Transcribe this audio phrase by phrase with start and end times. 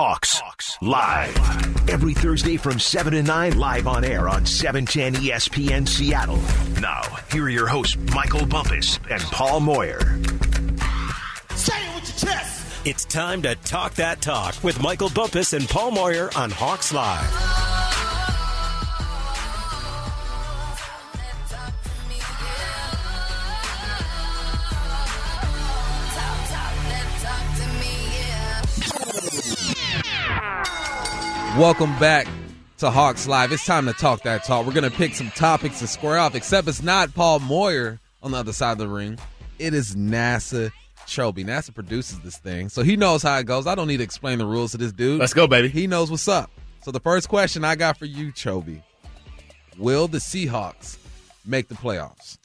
[0.00, 1.90] Hawks, Hawks live.
[1.90, 6.38] Every Thursday from 7 to 9, live on air on 710 ESPN Seattle.
[6.80, 9.98] Now, here are your hosts, Michael Bumpus and Paul Moyer.
[11.56, 12.86] Say it with your chest.
[12.86, 17.57] It's time to talk that talk with Michael Bumpus and Paul Moyer on Hawks Live.
[31.58, 32.28] Welcome back
[32.76, 33.50] to Hawks Live.
[33.50, 34.64] It's time to talk that talk.
[34.64, 38.30] We're going to pick some topics to square off, except it's not Paul Moyer on
[38.30, 39.18] the other side of the ring.
[39.58, 40.70] It is Nasser
[41.08, 41.44] Kyobe.
[41.44, 43.66] Nasser produces this thing, so he knows how it goes.
[43.66, 45.18] I don't need to explain the rules to this dude.
[45.18, 45.66] Let's go, baby.
[45.66, 46.48] He knows what's up.
[46.84, 48.80] So the first question I got for you, Kyobe,
[49.76, 50.96] will the Seahawks
[51.44, 52.38] make the playoffs?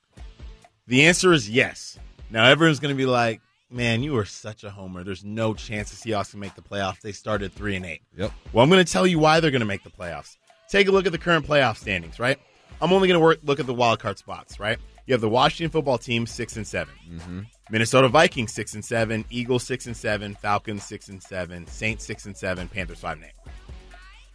[0.88, 2.00] The answer is yes.
[2.32, 3.42] Now everyone's going to be like,
[3.74, 5.04] man, you are such a homer.
[5.04, 7.02] There's no chance the Seahawks can make the playoffs.
[7.02, 8.02] They started three and eight.
[8.18, 8.32] Yep.
[8.54, 10.38] Well, I'm going to tell you why they're going to make the playoffs.
[10.70, 12.40] Take a look at the current playoff standings, right?
[12.82, 14.78] I'm only going to work look at the wild card spots, right?
[15.06, 17.40] You have the Washington football team six and 7 Mm-hmm.
[17.70, 22.26] Minnesota Vikings six and seven, Eagles six and seven, Falcons six and seven, Saints six
[22.26, 23.52] and seven, Panthers five and eight.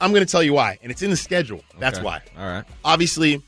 [0.00, 1.62] I'm going to tell you why, and it's in the schedule.
[1.78, 2.04] That's Okay.
[2.04, 2.22] why.
[2.38, 2.64] All right.
[2.84, 3.42] Obviously,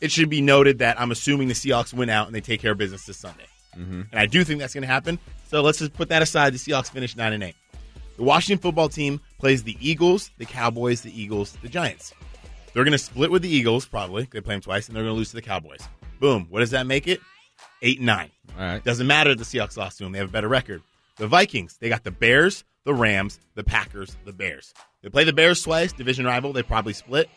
[0.00, 2.72] it should be noted that I'm assuming the Seahawks win out and they take care
[2.72, 3.46] of business this Sunday.
[3.76, 4.02] Mm-hmm.
[4.10, 5.18] And I do think that's going to happen.
[5.48, 6.52] So let's just put that aside.
[6.52, 7.54] The Seahawks finish 9 and 8.
[8.16, 12.14] The Washington football team plays the Eagles, the Cowboys, the Eagles, the Giants.
[12.72, 14.28] They're going to split with the Eagles, probably.
[14.30, 15.80] They play them twice, and they're going to lose to the Cowboys.
[16.20, 16.46] Boom.
[16.50, 17.20] What does that make it?
[17.82, 18.30] 8 and 9.
[18.58, 18.84] All right.
[18.84, 20.12] Doesn't matter if the Seahawks lost to them.
[20.12, 20.82] They have a better record.
[21.16, 24.74] The Vikings, they got the Bears, the Rams, the Packers, the Bears.
[25.02, 26.52] They play the Bears twice, division rival.
[26.52, 27.28] They probably split.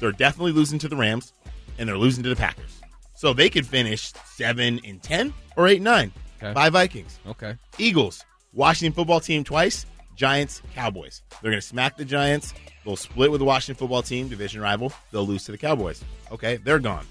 [0.00, 1.32] They're definitely losing to the Rams,
[1.78, 2.77] and they're losing to the Packers.
[3.18, 6.12] So they could finish 7 and 10 or 8 and 9.
[6.40, 6.52] Okay.
[6.52, 7.18] By Vikings.
[7.26, 7.56] Okay.
[7.76, 11.22] Eagles, Washington football team twice, Giants, Cowboys.
[11.42, 12.54] They're going to smack the Giants.
[12.84, 14.92] They'll split with the Washington football team, division rival.
[15.10, 16.00] They'll lose to the Cowboys.
[16.30, 17.04] Okay, they're gone.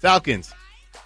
[0.00, 0.52] Falcons,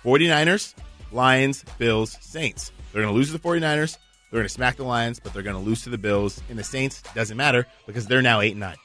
[0.04, 0.74] 49ers,
[1.12, 2.72] Lions, Bills, Saints.
[2.92, 3.96] They're going to lose to the 49ers.
[4.32, 6.42] They're going to smack the Lions, but they're going to lose to the Bills.
[6.50, 8.76] And the Saints doesn't matter because they're now 8 and 9.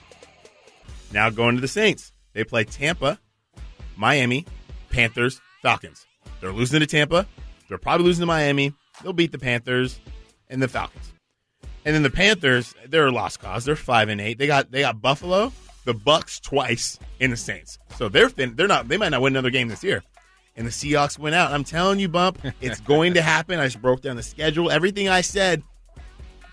[1.14, 2.12] Now going to the Saints.
[2.34, 3.20] They play Tampa,
[3.98, 4.46] Miami,
[4.92, 6.06] Panthers, Falcons.
[6.42, 7.26] They're losing to Tampa.
[7.70, 8.74] They're probably losing to Miami.
[9.02, 10.00] They'll beat the Panthers
[10.50, 11.12] and the Falcons.
[11.86, 13.66] And then the Panthers, they're a lost cause.
[13.66, 14.38] They're five and eight.
[14.38, 15.52] They got they got Buffalo,
[15.86, 17.80] the Bucks twice, and the Saints.
[17.98, 20.04] So they're fin- they're not they might not win another game this year.
[20.56, 21.52] And the Seahawks went out.
[21.52, 23.60] I'm telling you, Bump, it's going to happen.
[23.60, 24.70] I just broke down the schedule.
[24.70, 25.64] Everything I said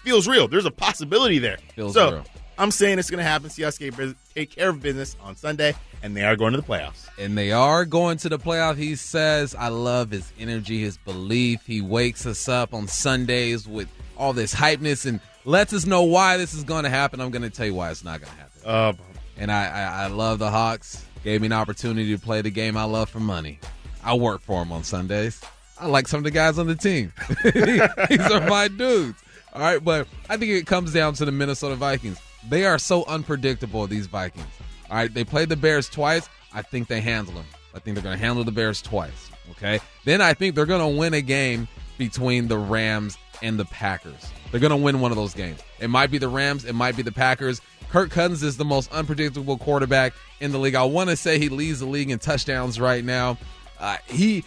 [0.04, 0.48] feels real.
[0.48, 1.59] There's a possibility there.
[1.75, 2.25] Feels so real.
[2.60, 3.50] I'm saying it's going to happen.
[3.56, 7.09] Bus- take care of business on Sunday, and they are going to the playoffs.
[7.19, 8.76] and they are going to the playoff.
[8.76, 11.66] He says, I love his energy, his belief.
[11.66, 16.37] He wakes us up on Sundays with all this hypeness and lets us know why
[16.37, 17.21] this is going to happen.
[17.21, 18.60] I'm going to tell you why it's not going to happen.
[18.65, 18.92] Uh,
[19.38, 21.04] And I, I, I love the Hawks.
[21.25, 23.59] Gave me an opportunity to play the game I love for money.
[24.04, 25.41] I work for them on Sundays.
[25.78, 27.12] I like some of the guys on the team.
[27.44, 29.19] These are my dudes.
[29.54, 32.19] All right, but I think it comes down to the Minnesota Vikings.
[32.48, 34.46] They are so unpredictable, these Vikings.
[34.90, 36.28] All right, they played the Bears twice.
[36.52, 37.46] I think they handle them.
[37.74, 39.30] I think they're going to handle the Bears twice.
[39.52, 39.80] Okay.
[40.04, 41.68] Then I think they're going to win a game
[41.98, 44.30] between the Rams and the Packers.
[44.50, 45.60] They're going to win one of those games.
[45.78, 46.64] It might be the Rams.
[46.64, 47.60] It might be the Packers.
[47.90, 50.74] Kirk Cousins is the most unpredictable quarterback in the league.
[50.74, 53.38] I want to say he leads the league in touchdowns right now.
[53.78, 54.44] Uh, he,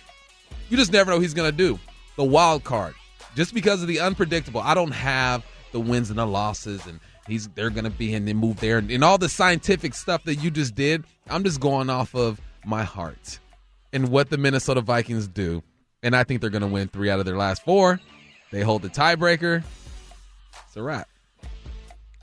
[0.69, 1.79] you just never know he's going to do.
[2.15, 2.93] The wild card,
[3.35, 4.61] just because of the unpredictable.
[4.61, 8.27] I don't have the wins and the losses, and he's they're going to be and
[8.27, 11.03] then move there, and, all the scientific stuff that you just did.
[11.29, 13.39] I'm just going off of my heart
[13.91, 15.63] and what the Minnesota Vikings do,
[16.01, 17.99] and I think they're going to win three out of their last four.
[18.51, 19.63] They hold the tiebreaker.
[20.67, 21.07] It's a wrap.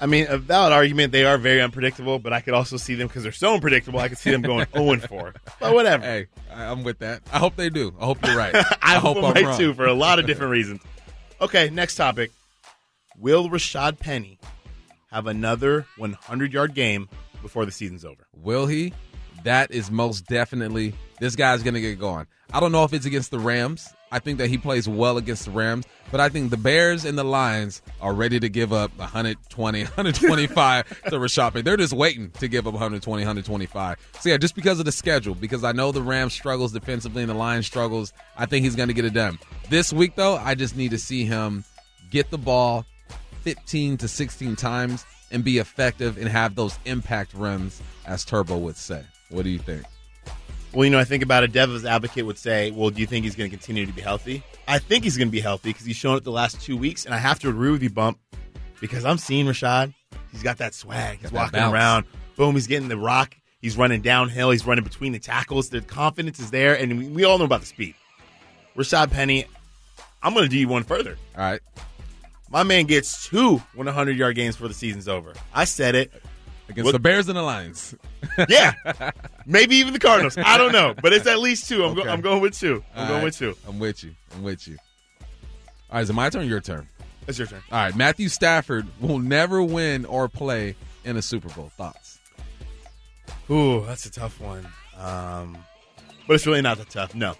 [0.02, 1.12] I mean, a valid argument.
[1.12, 4.00] They are very unpredictable, but I could also see them because they're so unpredictable.
[4.00, 5.34] I could see them going 0 and 4.
[5.60, 6.04] But whatever.
[6.04, 7.22] Hey, I- I'm with that.
[7.30, 7.94] I hope they do.
[8.00, 8.54] I hope you're right.
[8.82, 9.58] I, hope, I'm right wrong.
[9.58, 10.80] too for a lot of different reasons.
[11.40, 12.30] Okay, next topic.
[13.18, 14.38] Will Rashad Penny
[15.10, 17.08] have another 100 yard game
[17.42, 18.26] before the season's over?
[18.36, 18.92] Will he?
[19.44, 20.94] That is most definitely.
[21.18, 22.26] This guy's going to get going.
[22.52, 23.88] I don't know if it's against the Rams.
[24.12, 27.16] I think that he plays well against the Rams, but I think the Bears and
[27.16, 31.62] the Lions are ready to give up 120, 125 to Rashad.
[31.62, 33.96] They're just waiting to give up 120, 125.
[34.20, 37.30] So yeah, just because of the schedule, because I know the Rams struggles defensively and
[37.30, 39.38] the Lions struggles, I think he's going to get it done.
[39.68, 41.64] This week though, I just need to see him
[42.10, 42.84] get the ball
[43.42, 48.76] 15 to 16 times and be effective and have those impact runs, as Turbo would
[48.76, 49.04] say.
[49.30, 49.84] What do you think?
[50.72, 53.24] Well, you know, I think about a Devil's advocate would say, well, do you think
[53.24, 54.42] he's going to continue to be healthy?
[54.68, 57.04] I think he's going to be healthy because he's shown it the last two weeks.
[57.06, 58.18] And I have to agree with you, Bump,
[58.80, 59.92] because I'm seeing Rashad.
[60.30, 61.18] He's got that swag.
[61.20, 61.74] He's walking bounce.
[61.74, 62.04] around.
[62.36, 63.34] Boom, he's getting the rock.
[63.60, 64.50] He's running downhill.
[64.50, 65.70] He's running between the tackles.
[65.70, 67.94] The confidence is there, and we, we all know about the speed.
[68.76, 69.44] Rashad Penny,
[70.22, 71.18] I'm going to do you one further.
[71.36, 71.60] All right.
[72.50, 75.32] My man gets two 100 yard games before the season's over.
[75.54, 76.12] I said it.
[76.68, 77.94] Against the Bears and the Lions.
[78.48, 78.72] Yeah,
[79.44, 80.38] maybe even the Cardinals.
[80.38, 81.84] I don't know, but it's at least two.
[81.84, 82.84] I'm, go- I'm going with two.
[82.94, 83.24] I'm All going right.
[83.24, 83.56] with two.
[83.66, 84.14] I'm with you.
[84.34, 84.76] I'm with you.
[85.90, 86.88] All right, is it my turn or your turn?
[87.26, 87.60] That's your turn.
[87.72, 91.70] All right, Matthew Stafford will never win or play in a Super Bowl.
[91.76, 92.20] Thoughts?
[93.50, 94.66] Ooh, that's a tough one.
[94.96, 95.58] Um,
[96.28, 97.14] but it's really not that tough.
[97.14, 97.34] No,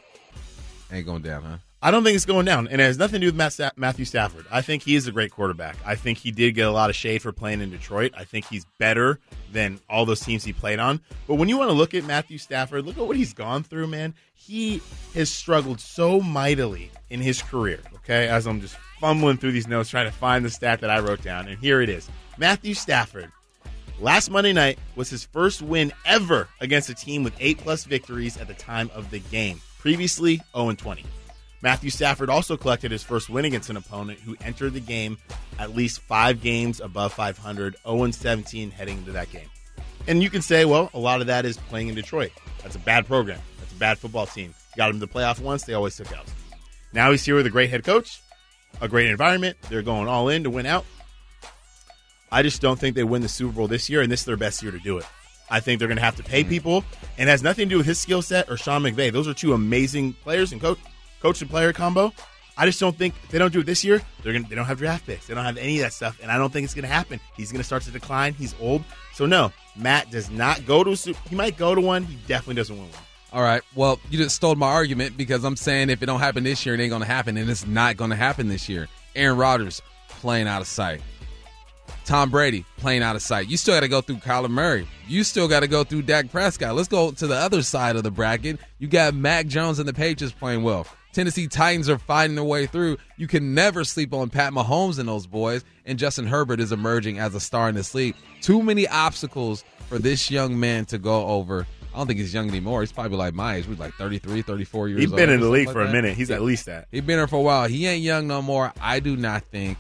[0.93, 1.57] Ain't going down, huh?
[1.83, 4.45] I don't think it's going down, and it has nothing to do with Matthew Stafford.
[4.51, 5.77] I think he is a great quarterback.
[5.87, 8.13] I think he did get a lot of shade for playing in Detroit.
[8.15, 9.19] I think he's better
[9.51, 11.01] than all those teams he played on.
[11.27, 13.87] But when you want to look at Matthew Stafford, look at what he's gone through,
[13.87, 14.13] man.
[14.35, 14.83] He
[15.15, 17.81] has struggled so mightily in his career.
[17.97, 21.01] Okay, as I'm just fumbling through these notes trying to find the stat that I
[21.01, 23.33] wrote down, and here it is: Matthew Stafford.
[23.99, 28.37] Last Monday night was his first win ever against a team with eight plus victories
[28.37, 29.61] at the time of the game.
[29.79, 31.05] Previously, 0 20.
[31.63, 35.19] Matthew Stafford also collected his first win against an opponent who entered the game
[35.59, 39.49] at least five games above 500, 0 17 heading into that game.
[40.09, 42.33] And you can say, well, a lot of that is playing in Detroit.
[42.63, 43.41] That's a bad program.
[43.59, 44.55] That's a bad football team.
[44.77, 46.27] Got him to the playoff once, they always took out.
[46.93, 48.21] Now he's here with a great head coach,
[48.81, 49.57] a great environment.
[49.69, 50.85] They're going all in to win out.
[52.33, 54.37] I just don't think they win the Super Bowl this year, and this is their
[54.37, 55.07] best year to do it.
[55.51, 56.51] I think they're going to have to pay mm-hmm.
[56.51, 56.85] people,
[57.19, 59.13] and it has nothing to do with his skill set or Sean McVay.
[59.13, 60.79] Those are two amazing players and coach,
[61.21, 62.13] coach and player combo.
[62.57, 64.03] I just don't think they don't do it this year.
[64.23, 65.27] They're gonna they don't have draft picks.
[65.27, 67.19] They don't have any of that stuff, and I don't think it's to happen.
[67.37, 68.35] He's to start to decline.
[68.35, 68.85] He's old,
[69.15, 69.53] so no.
[69.77, 71.19] Matt does not go to a Super.
[71.29, 72.05] He might go to one.
[72.05, 72.99] He definitely doesn't win one.
[73.33, 73.63] All right.
[73.75, 76.75] Well, you just stole my argument because I'm saying if it don't happen this year,
[76.75, 78.89] it ain't to happen, and it's not to happen this year.
[79.15, 81.01] Aaron Rodgers playing out of sight.
[82.05, 83.49] Tom Brady playing out of sight.
[83.49, 84.87] You still got to go through Kyler Murray.
[85.07, 86.75] You still got to go through Dak Prescott.
[86.75, 88.59] Let's go to the other side of the bracket.
[88.79, 90.87] You got Mac Jones and the Patriots playing well.
[91.13, 92.97] Tennessee Titans are finding their way through.
[93.17, 95.65] You can never sleep on Pat Mahomes and those boys.
[95.85, 98.15] And Justin Herbert is emerging as a star in this league.
[98.41, 101.67] Too many obstacles for this young man to go over.
[101.93, 102.81] I don't think he's young anymore.
[102.83, 103.67] He's probably like my age.
[103.67, 106.17] He's like 33, 34 years He's been in the league like for a minute.
[106.17, 106.37] He's Yeah.
[106.37, 106.87] at least that.
[106.93, 107.67] He's been here for a while.
[107.67, 108.73] He ain't young no more.
[108.81, 109.79] I do not think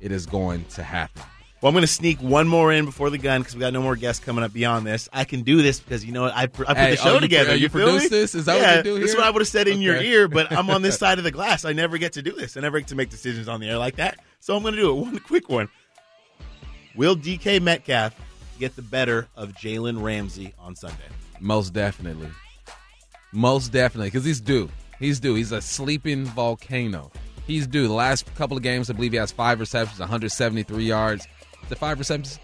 [0.00, 1.22] it is going to happen.
[1.62, 3.80] Well, I'm going to sneak one more in before the gun because we got no
[3.80, 5.08] more guests coming up beyond this.
[5.12, 6.34] I can do this because you know what?
[6.34, 7.50] I, pr- I put Hey, the oh, show oh, you- together.
[7.52, 8.34] oh, you you feel produced this?
[8.34, 9.00] Is that what you do Here?
[9.02, 11.18] This is what I would have said in your ear, but I'm on this side
[11.18, 11.64] of the glass.
[11.64, 12.56] I never get to do this.
[12.56, 14.18] I never get to make decisions on the air like that.
[14.40, 14.94] So I'm going to do it.
[15.02, 15.68] One quick one.
[16.96, 18.14] Will DK Metcalf
[18.58, 20.96] get the better of Jalen Ramsey on Sunday?
[21.38, 22.28] Most definitely.
[23.32, 24.08] Most definitely.
[24.08, 24.68] Because he's due.
[24.98, 25.36] He's due.
[25.36, 27.12] He's a sleeping volcano.
[27.46, 27.88] He's due.
[27.88, 31.26] The last couple of games, I believe he has five receptions, 173 yards.
[31.70, 32.38] It five receptions?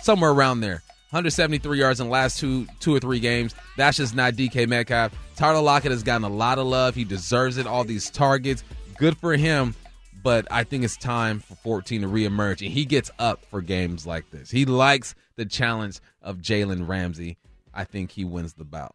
[0.00, 0.82] Somewhere around there.
[1.10, 3.54] 173 yards in the last two two or three games.
[3.76, 5.12] That's just not DK Metcalf.
[5.36, 6.94] Tyler Lockett has gotten a lot of love.
[6.94, 7.66] He deserves it.
[7.66, 8.64] All these targets.
[8.96, 9.74] Good for him.
[10.22, 12.64] But I think it's time for 14 to reemerge.
[12.64, 14.50] And he gets up for games like this.
[14.50, 17.36] He likes the challenge of Jalen Ramsey.
[17.74, 18.94] I think he wins the bout.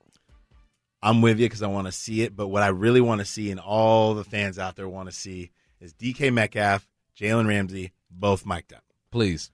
[1.04, 2.36] I'm with you because I want to see it.
[2.36, 5.16] But what I really want to see, and all the fans out there want to
[5.16, 6.88] see, is DK Metcalf,
[7.20, 8.84] Jalen Ramsey, both mic'd up.
[9.12, 9.52] Please.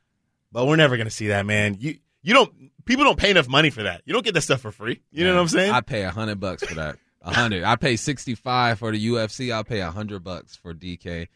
[0.54, 1.76] But we're never going to see that, man.
[1.80, 2.54] You you don't.
[2.86, 4.02] People don't pay enough money for that.
[4.06, 5.02] You don't get that stuff for free.
[5.12, 5.72] You know what I'm saying?
[5.72, 6.98] I pay a hundred bucks for that.
[7.22, 7.64] A hundred.
[7.64, 9.54] I pay sixty five for the UFC.
[9.54, 11.28] I'll pay a hundred bucks for DK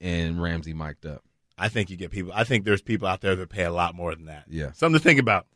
[0.00, 1.24] and Ramsey mic'd up.
[1.58, 2.32] I think you get people.
[2.34, 4.44] I think there's people out there that pay a lot more than that.
[4.48, 4.72] Yeah.
[4.72, 5.46] something to think about.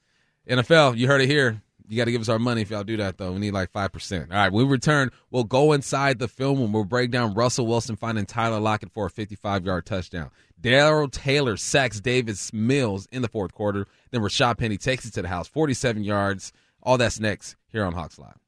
[0.48, 1.62] NFL, you heard it here.
[1.86, 3.32] You got to give us our money if y'all do that, though.
[3.32, 4.30] We need like 5%.
[4.30, 7.66] All right, when we return, we'll go inside the film and we'll break down Russell
[7.66, 10.30] Wilson finding Tyler Lockett for a 55 yard touchdown.
[10.58, 13.86] Darrell Taylor sacks Davis Mills in the fourth quarter.
[14.10, 16.52] Then Rashad Penny takes it to the house, 47 yards.
[16.82, 18.38] All that's next here on Hawks Live.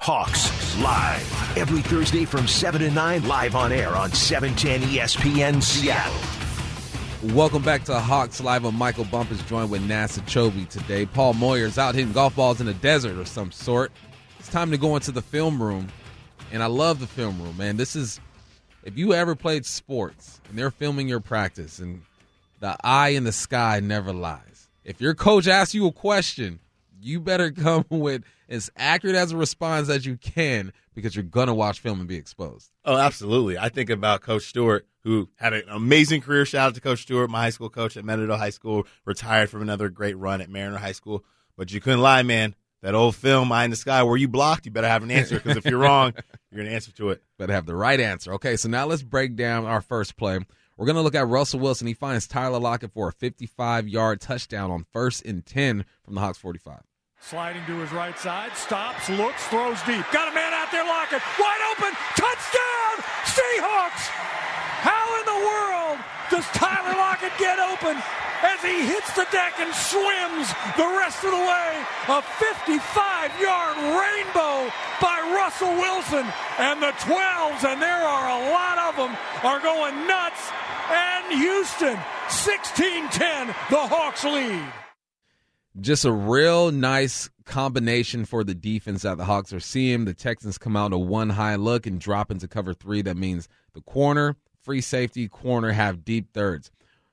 [0.00, 5.62] Hawks live every Thursday from 7 to 9 live on air on E 710 ESPN
[5.62, 6.35] Seattle.
[7.22, 8.70] Welcome back to Hawks Live.
[8.74, 11.06] Michael Bumpus, joined with Nasser Kyobe today.
[11.06, 13.90] Paul Moyer's out hitting golf balls in a desert of some sort.
[14.38, 15.88] It's time to go into the film room,
[16.52, 17.78] and I love the film room, man.
[17.78, 18.20] This is
[18.82, 22.02] if you ever played sports and they're filming your practice, and
[22.60, 24.68] the eye in the sky never lies.
[24.84, 26.60] If your coach asks you a question,
[27.00, 31.54] you better come with as accurate as a response as you can because you're gonna
[31.54, 32.72] watch film and be exposed.
[32.84, 33.56] Oh, absolutely.
[33.56, 36.44] I think about Coach Stewart, who had an amazing career.
[36.44, 39.62] Shout out to Coach Stewart, my high school coach at Menado High School, retired from
[39.62, 41.24] another great run at Mariner High School.
[41.56, 42.56] But you couldn't lie, man.
[42.82, 45.36] That old film, Eye in the Sky, where you blocked, you better have an answer
[45.36, 46.12] because if you're wrong,
[46.50, 47.22] you're going to answer to it.
[47.38, 48.34] but have the right answer.
[48.34, 50.38] Okay, so now let's break down our first play.
[50.76, 51.86] We're going to look at Russell Wilson.
[51.86, 56.20] He finds Tyler Lockett for a 55 yard touchdown on first and 10 from the
[56.20, 56.82] Hawks 45.
[57.26, 60.06] Sliding to his right side, stops, looks, throws deep.
[60.14, 62.94] Got a man out there, Lockett, wide open, touchdown,
[63.26, 64.06] Seahawks!
[64.86, 65.98] How in the world
[66.30, 67.98] does Tyler Lockett get open
[68.46, 71.82] as he hits the deck and swims the rest of the way?
[72.14, 72.78] A 55
[73.42, 74.70] yard rainbow
[75.02, 76.30] by Russell Wilson.
[76.62, 79.10] And the 12s, and there are a lot of them,
[79.42, 80.46] are going nuts.
[80.94, 81.98] And Houston,
[82.30, 84.85] 16 10, the Hawks lead
[85.80, 90.04] just a real nice combination for the defense that the Hawks are seeing.
[90.04, 93.02] The Texans come out a one high look and drop into cover three.
[93.02, 96.70] That means the corner, free safety, corner have deep thirds.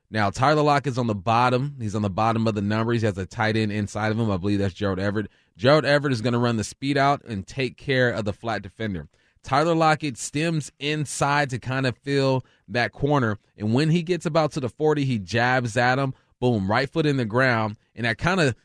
[0.10, 1.76] Now, Tyler Lockett is on the bottom.
[1.80, 3.02] He's on the bottom of the numbers.
[3.02, 4.30] He has a tight end inside of him.
[4.30, 5.28] I believe that's Gerald Everett.
[5.58, 8.62] Gerald Everett is going to run the speed out and take care of the flat
[8.62, 9.08] defender.
[9.44, 13.38] Tyler Lockett stems inside to kind of fill that corner.
[13.58, 16.14] And when he gets about to the 40, he jabs at him.
[16.40, 17.78] Boom, right foot in the ground.
[17.96, 18.56] And that kind of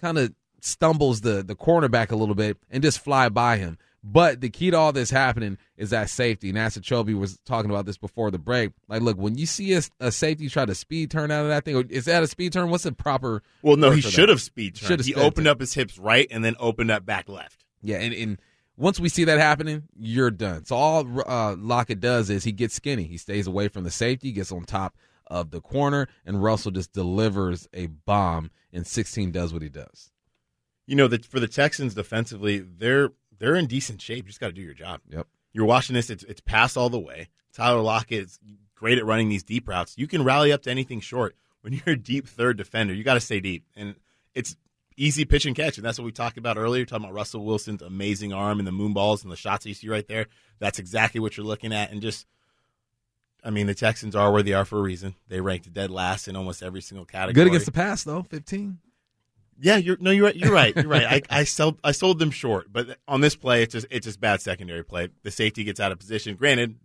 [0.00, 3.78] kind of stumbles the, the cornerback a little bit and just fly by him.
[4.08, 6.52] But the key to all this happening is that safety.
[6.52, 8.70] Nasser Kyobe was talking about this before the break.
[8.88, 11.64] Like, look, when you see a, a, safety try to speed turn out of that
[11.64, 12.70] thing, is that a speed turn?
[12.70, 13.42] What's the proper?
[13.62, 15.04] Well, no, he should have speed turned.
[15.04, 15.50] He opened it.
[15.50, 17.64] up his hips right and then opened up back left.
[17.82, 18.40] Yeah, and, and
[18.76, 20.64] once we see that happening, you're done.
[20.66, 23.04] So all uh, Lockett does is he gets skinny.
[23.04, 24.94] He stays away from the safety, gets on top
[25.26, 30.10] of the corner, and Russell just delivers a bomb, and 16 does what he does.
[30.86, 34.24] You know, that for the Texans defensively, they're they're in decent shape.
[34.24, 35.00] You just got to do your job.
[35.08, 35.26] Yep.
[35.52, 37.28] You're watching this; it's it's pass all the way.
[37.52, 38.38] Tyler Lockett is
[38.74, 39.94] great at running these deep routes.
[39.96, 41.34] You can rally up to anything short.
[41.62, 43.96] When you're a deep third defender, you got to stay deep, and
[44.34, 44.54] it's
[44.96, 45.76] easy pitch and catch.
[45.78, 48.72] And that's what we talked about earlier, talking about Russell Wilson's amazing arm and the
[48.72, 50.26] moon balls and the shots that you see right there.
[50.60, 52.26] That's exactly what you're looking at, and just.
[53.46, 55.14] I mean, the Texans are where they are for a reason.
[55.28, 57.32] They ranked dead last in almost every single category.
[57.32, 58.78] Good against the pass, though, 15.
[59.60, 60.36] Yeah, you're no, you're right.
[60.36, 60.74] You're right.
[60.74, 61.06] You're right.
[61.30, 64.20] I, I sold I sold them short, but on this play, it's just it's just
[64.20, 65.08] bad secondary play.
[65.22, 66.34] The safety gets out of position.
[66.34, 66.76] Granted,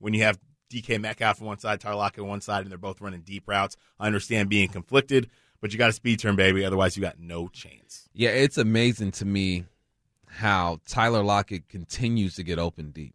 [0.00, 0.38] when you have
[0.70, 3.44] DK Metcalf on one side, Tyler Lockett on one side, and they're both running deep
[3.46, 6.64] routes, I understand being conflicted, but you got a speed turn, baby.
[6.64, 8.08] Otherwise, you got no chance.
[8.12, 9.64] Yeah, it's amazing to me
[10.26, 13.14] how Tyler Lockett continues to get open deep.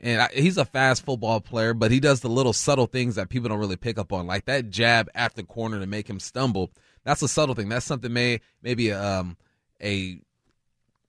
[0.00, 3.30] And I, he's a fast football player, but he does the little subtle things that
[3.30, 6.20] people don't really pick up on, like that jab at the corner to make him
[6.20, 6.70] stumble.
[7.04, 7.68] That's a subtle thing.
[7.70, 9.36] That's something may maybe um,
[9.82, 10.20] a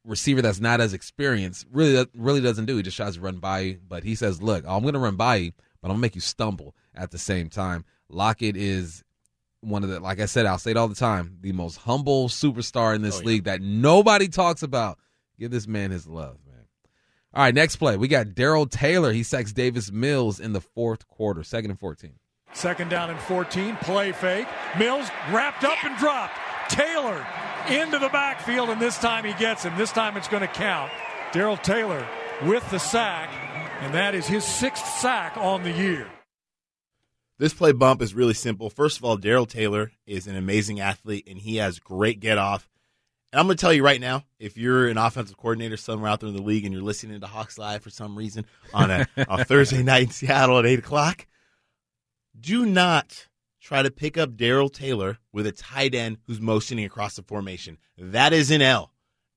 [0.05, 2.77] receiver that's not as experienced really really doesn't do.
[2.77, 5.15] He just tries to run by you, but he says, "Look, I'm going to run
[5.17, 5.51] by you,
[5.81, 9.03] but I'm going to make you stumble at the same time." Lockett is
[9.59, 12.29] one of the, like I said, I'll say it all the time, the most humble
[12.29, 13.25] superstar in this Oh, yeah.
[13.27, 14.97] league that nobody talks about.
[15.39, 16.37] Give this man his love.
[17.33, 17.97] All right, next play.
[17.97, 19.11] We got Darrell Taylor.
[19.11, 22.13] He sacks Davis Mills in the fourth quarter, second and 14.
[22.53, 24.47] Second down and 14, play fake.
[24.79, 26.39] Mills wrapped up and dropped.
[26.69, 27.25] Taylor
[27.69, 29.77] into the backfield, and this time he gets him.
[29.77, 30.91] This time it's going to count.
[31.31, 32.07] Darrell Taylor
[32.43, 33.29] with the sack,
[33.81, 36.07] and that is his sixth sack on the year.
[37.39, 38.69] This play bump is really simple.
[38.69, 42.67] First of all, Darrell Taylor is an amazing athlete, and he has great get off.
[43.37, 46.21] And I'm going to tell you right now, if you're an offensive coordinator somewhere out
[46.21, 49.07] there in the league and you're listening to Hawks Live for some reason on a,
[49.15, 51.27] a Thursday night in Seattle at 8 o'clock,
[52.39, 53.27] do not
[53.61, 57.77] try to pick up Darrell Taylor with a tight end who's motioning across the formation.
[57.95, 58.91] That is an L.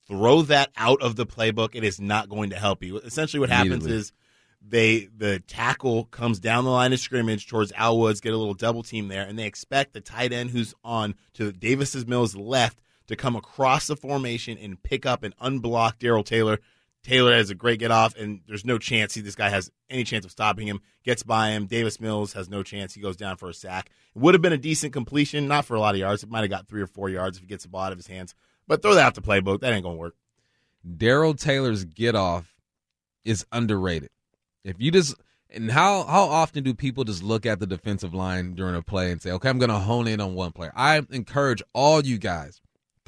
[0.09, 1.75] Throw that out of the playbook.
[1.75, 2.97] It is not going to help you.
[3.01, 4.13] Essentially, what happens is
[4.67, 8.55] they the tackle comes down the line of scrimmage towards Al Woods, get a little
[8.55, 12.81] double team there, and they expect the tight end who's on to Davis's Mills left
[13.11, 16.59] to come across the formation and pick up and unblock Darrell Taylor.
[17.03, 20.05] Taylor has a great get off, and there's no chance he, this guy has any
[20.05, 20.81] chance of stopping him.
[21.03, 21.67] Gets by him.
[21.67, 22.95] Davis Mills has no chance.
[22.95, 23.91] He goes down for a sack.
[24.15, 26.23] It would have been a decent completion, not for a lot of yards.
[26.23, 27.99] It might have got three or four yards if he gets the ball out of
[27.99, 28.35] his hands.
[28.69, 29.61] But throw that out the playbook.
[29.61, 30.15] That ain't gonna work.
[30.97, 32.55] Darrell Taylor's get off
[33.25, 34.11] is underrated.
[34.63, 35.15] If you just
[35.49, 39.11] and how how often do people just look at the defensive line during a play
[39.11, 42.19] and say, "Okay, I'm going to hone in on one player." I encourage all you
[42.19, 42.61] guys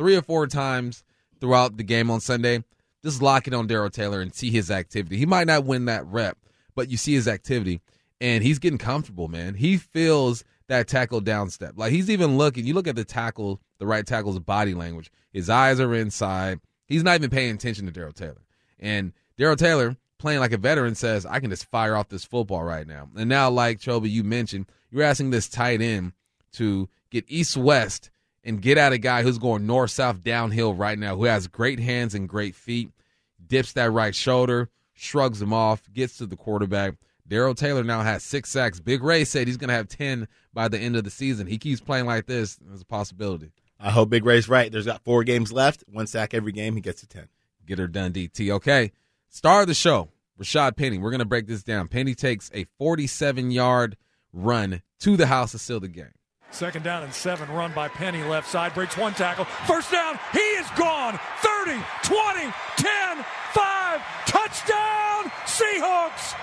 [0.02, 1.04] three or four times
[1.40, 2.64] throughout the game on Sunday,
[3.04, 5.16] just lock it on Darrell Taylor and see his activity.
[5.16, 6.36] He might not win that rep,
[6.74, 7.80] but you see his activity
[8.20, 9.54] and he's getting comfortable, man.
[9.54, 11.74] He feels that tackle down step.
[11.76, 15.12] Like he's even looking, you look at the tackle, the right tackle's body language.
[15.32, 16.58] His eyes are inside.
[16.88, 18.42] He's not even paying attention to Darrell Taylor.
[18.80, 22.64] And Darrell Taylor, playing like a veteran, says, I can just fire off this football
[22.64, 23.08] right now.
[23.16, 26.12] And now, like Kyobe, you mentioned, you're asking this tight end
[26.54, 28.10] to get east west
[28.44, 31.78] and get at a guy who's going north south downhill right now, who has great
[31.78, 32.90] hands and great feet,
[33.46, 36.94] dips that right shoulder, shrugs him off, gets to the quarterback.
[37.26, 38.80] Darrell Taylor now has six sacks.
[38.80, 41.46] Big Ray said he's going to have 10 by the end of the season.
[41.46, 42.56] He keeps playing like this.
[42.56, 43.52] There's a possibility.
[43.80, 44.70] I hope Big Ray's right.
[44.70, 45.84] There's got four games left.
[45.90, 46.74] One sack every game.
[46.74, 47.28] He gets to 10.
[47.66, 48.50] Get her done, DT.
[48.50, 48.92] Okay.
[49.28, 50.08] Star of the show,
[50.38, 50.98] Rashad Penny.
[50.98, 51.88] We're going to break this down.
[51.88, 53.96] Penny takes a 47 yard
[54.32, 56.12] run to the house to seal the game.
[56.52, 59.46] Second down and seven, run by Penny left side, breaks one tackle.
[59.66, 61.18] First down, he is gone.
[61.40, 62.40] 30, 20,
[62.76, 66.34] 10, 5, touchdown, Seahawks.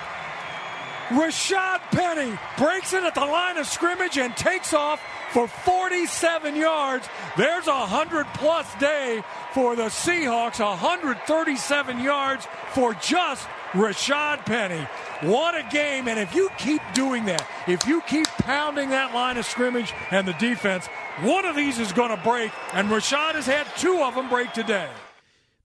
[1.10, 5.02] Rashad Penny breaks in at the line of scrimmage and takes off
[5.32, 7.08] for 47 yards.
[7.38, 9.24] There's a 100 plus day
[9.54, 14.88] for the Seahawks, 137 yards for just Rashad Penny.
[15.22, 16.08] What a game.
[16.08, 20.28] And if you keep doing that, if you keep pounding that line of scrimmage and
[20.28, 20.88] the defense,
[21.22, 22.52] one of these is going to break.
[22.74, 24.90] And Rashad has had two of them break today.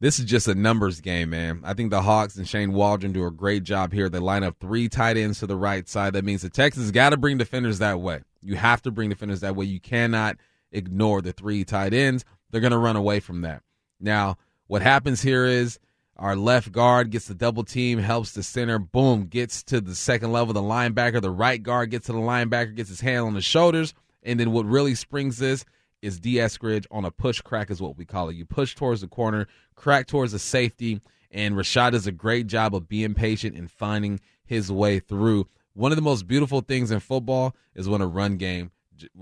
[0.00, 1.62] This is just a numbers game, man.
[1.64, 4.10] I think the Hawks and Shane Waldron do a great job here.
[4.10, 6.12] They line up three tight ends to the right side.
[6.12, 8.20] That means the Texans got to bring defenders that way.
[8.42, 9.64] You have to bring defenders that way.
[9.64, 10.36] You cannot
[10.72, 12.24] ignore the three tight ends.
[12.50, 13.62] They're going to run away from that.
[13.98, 15.78] Now, what happens here is
[16.16, 20.32] our left guard gets the double team, helps the center, boom, gets to the second
[20.32, 21.20] level, the linebacker.
[21.20, 23.94] The right guard gets to the linebacker, gets his hand on the shoulders.
[24.22, 25.64] And then what really springs this
[26.02, 28.36] is Dee Eskridge on a push crack, is what we call it.
[28.36, 32.74] You push towards the corner, crack towards the safety, and Rashad does a great job
[32.74, 35.48] of being patient and finding his way through.
[35.72, 38.70] One of the most beautiful things in football is when a run game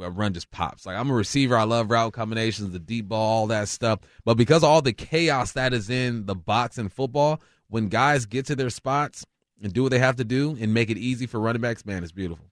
[0.01, 0.87] a run just pops.
[0.87, 4.01] Like I'm a receiver, I love route combinations, the deep ball, all that stuff.
[4.25, 8.47] But because all the chaos that is in the box in football, when guys get
[8.47, 9.25] to their spots
[9.63, 12.03] and do what they have to do and make it easy for running backs, man,
[12.03, 12.47] it's beautiful.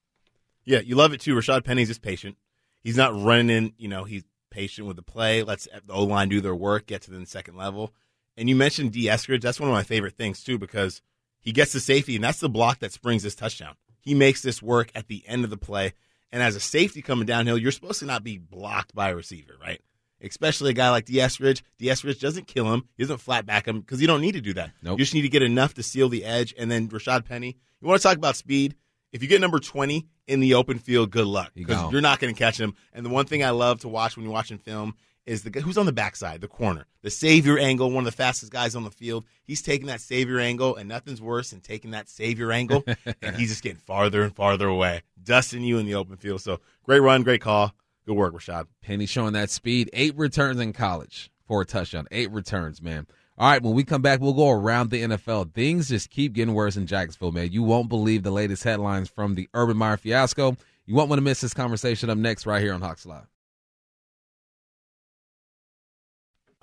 [0.65, 1.35] Yeah, you love it too.
[1.35, 2.37] Rashad Penny's just patient.
[2.83, 6.29] He's not running in, you know, he's patient with the play, lets the O line
[6.29, 7.93] do their work, get to the second level.
[8.37, 9.43] And you mentioned Dee Eskridge.
[9.43, 11.03] That's one of my favorite things too, because
[11.41, 13.75] he gets the safety, and that's the block that springs this touchdown.
[14.01, 15.93] He makes this work at the end of the play.
[16.33, 19.55] And as a safety coming downhill, you're supposed to not be blocked by a receiver,
[19.61, 19.81] right?
[20.23, 21.63] Especially a guy like Dee Eskridge.
[21.79, 22.85] Dee Eskridge doesn't kill him.
[22.97, 24.71] He doesn't flat back him because you don't need to do that.
[24.83, 24.99] Nope.
[24.99, 26.55] You just need to get enough to seal the edge.
[26.59, 28.77] And then Rashad Penny, you want to talk about speed?
[29.13, 31.91] If you get number 20 in the open field, good luck because gone.
[31.91, 32.75] you're not going to catch him.
[32.93, 34.95] And the one thing I love to watch when you're watching film
[35.27, 38.17] is the guy who's on the backside, the corner, the savior angle, one of the
[38.17, 39.25] fastest guys on the field.
[39.45, 42.85] He's taking that savior angle, and nothing's worse than taking that savior angle,
[43.23, 46.41] and he's just getting farther and farther away, dusting you in the open field.
[46.41, 47.75] So great run, great call.
[48.07, 48.67] Good work, Rashad.
[48.83, 49.91] Penny showing that speed.
[49.93, 52.07] Eight returns in college for a touchdown.
[52.11, 53.07] Eight returns, man.
[53.39, 55.55] All right, when we come back, we'll go around the NFL.
[55.55, 57.53] Things just keep getting worse in Jacksonville, man.
[57.53, 60.57] You won't believe the latest headlines from the Urban Meyer fiasco.
[60.85, 63.27] You won't want to miss this conversation up next right here on Hawks Live.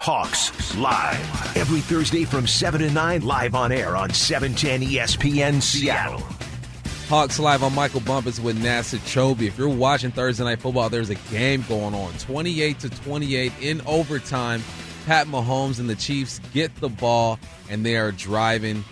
[0.10, 1.58] Hawks Live.
[1.58, 6.22] Every Thursday from 7 to 9, live on air on E 710 ESPN Seattle.
[7.10, 9.42] Hawks Live on Michael Bumpus with Nasser Kyobe.
[9.42, 12.14] If you're watching Thursday Night Football, there's a game going on.
[12.20, 14.64] 28 to 28 in overtime.
[15.06, 17.38] Pat Mahomes and the Chiefs get the ball,
[17.70, 18.86] and they are driving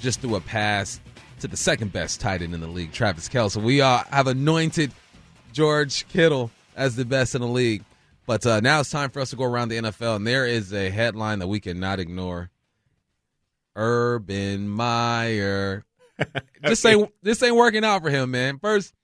[0.00, 1.02] just through a pass
[1.40, 3.62] to the second best tight end in the league, Travis Kelce.
[3.62, 4.90] We uh, have anointed
[5.52, 7.84] George Kittle as the best in the league.
[8.26, 10.72] But uh, now it's time for us to go around the NFL, and there is
[10.72, 12.50] a headline that we cannot ignore.
[13.74, 15.84] Urban Meyer.
[16.62, 18.58] this ain't this ain't working out for him, man.
[18.58, 18.94] First,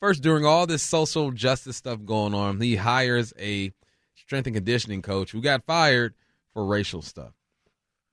[0.00, 3.72] first during all this social justice stuff going on, he hires a
[4.14, 6.14] strength and conditioning coach who got fired
[6.52, 7.32] for racial stuff.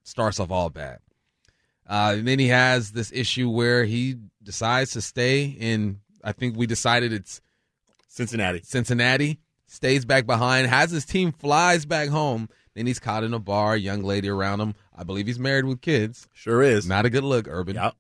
[0.04, 1.00] Starts off all bad.
[1.88, 6.00] Uh, and then he has this issue where he decides to stay in.
[6.24, 7.42] I think we decided it's
[8.08, 8.62] Cincinnati.
[8.64, 9.40] Cincinnati.
[9.72, 12.50] Stays back behind, has his team, flies back home.
[12.76, 14.76] Then he's caught in a bar, young lady around him.
[14.94, 16.28] I believe he's married with kids.
[16.34, 16.86] Sure is.
[16.86, 17.96] Not a good look, Urban Yep.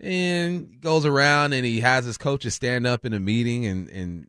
[0.00, 4.26] and goes around and he has his coaches stand up in a meeting and, and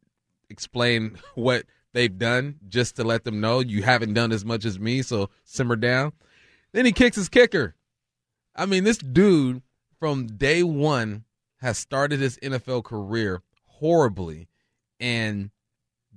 [0.51, 1.63] explain what
[1.93, 5.31] they've done just to let them know you haven't done as much as me, so
[5.45, 6.13] simmer down.
[6.73, 7.73] Then he kicks his kicker.
[8.55, 9.63] I mean, this dude
[9.99, 11.23] from day one
[11.59, 14.47] has started his NFL career horribly,
[14.99, 15.49] and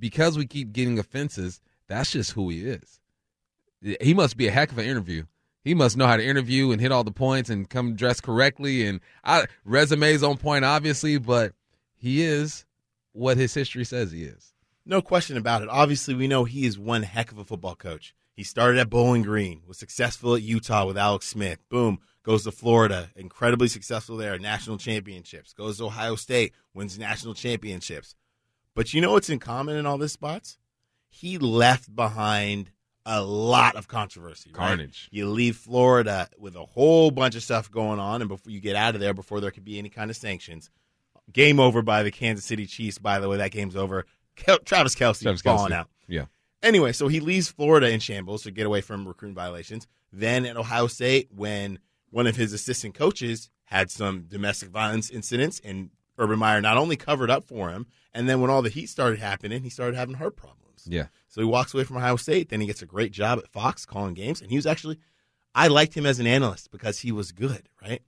[0.00, 3.00] because we keep getting offenses, that's just who he is.
[4.00, 5.24] He must be a heck of an interview.
[5.62, 8.86] He must know how to interview and hit all the points and come dressed correctly.
[8.86, 11.52] And I, resumes on point, obviously, but
[11.96, 12.64] he is
[13.12, 14.54] what his history says he is.
[14.86, 15.68] No question about it.
[15.68, 18.14] Obviously, we know he is one heck of a football coach.
[18.32, 21.58] He started at Bowling Green, was successful at Utah with Alex Smith.
[21.68, 25.52] Boom, goes to Florida, incredibly successful there, national championships.
[25.52, 28.14] Goes to Ohio State, wins national championships.
[28.74, 30.58] But you know what's in common in all these spots?
[31.08, 32.70] He left behind
[33.04, 34.50] a lot of controversy.
[34.54, 34.66] right?
[34.68, 35.08] Carnage.
[35.10, 38.76] You leave Florida with a whole bunch of stuff going on, and before you get
[38.76, 40.70] out of there, before there could be any kind of sanctions,
[41.32, 42.98] game over by the Kansas City Chiefs.
[42.98, 44.04] By the way, that game's over.
[44.36, 45.76] Kel- Travis Kelce Travis falling Kelce.
[45.76, 45.88] out.
[46.06, 46.26] Yeah.
[46.62, 49.86] Anyway, so he leaves Florida in shambles to get away from recruiting violations.
[50.12, 51.78] Then at Ohio State, when
[52.10, 56.96] one of his assistant coaches had some domestic violence incidents, and Urban Meyer not only
[56.96, 60.14] covered up for him, and then when all the heat started happening, he started having
[60.14, 60.86] heart problems.
[60.86, 61.06] Yeah.
[61.28, 62.48] So he walks away from Ohio State.
[62.48, 64.98] Then he gets a great job at Fox calling games, and he was actually,
[65.54, 68.02] I liked him as an analyst because he was good, right?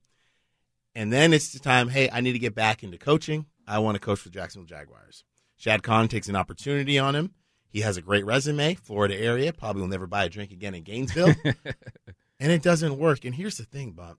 [0.95, 3.47] And then it's the time, hey, I need to get back into coaching.
[3.67, 5.25] I want to coach for the Jacksonville Jaguars.
[5.57, 7.33] Shad Khan takes an opportunity on him.
[7.69, 9.53] He has a great resume, Florida area.
[9.53, 11.35] Probably will never buy a drink again in Gainesville.
[12.41, 13.25] and it doesn't work.
[13.25, 14.19] And here's the thing, Bob.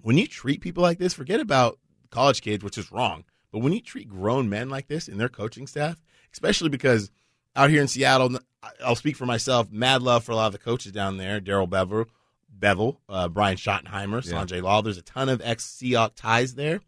[0.00, 1.78] When you treat people like this, forget about
[2.10, 3.24] college kids, which is wrong.
[3.52, 6.00] But when you treat grown men like this and their coaching staff,
[6.32, 7.10] especially because
[7.56, 8.38] out here in Seattle,
[8.84, 9.70] I'll speak for myself.
[9.72, 11.40] Mad love for a lot of the coaches down there.
[11.40, 12.06] Darrell Bevell,
[12.56, 14.44] Bevell, uh, Brian Schottenheimer, Yeah.
[14.44, 14.82] Sanjay Lal.
[14.82, 16.80] There's a ton of ex Seahawk ties there,